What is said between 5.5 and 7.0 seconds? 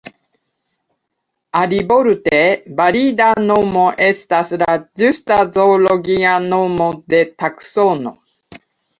zoologia nomo